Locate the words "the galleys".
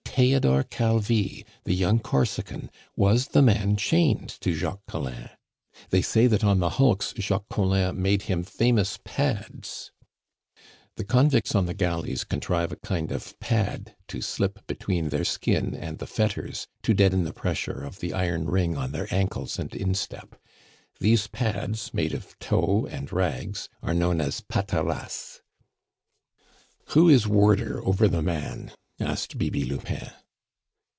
11.65-12.25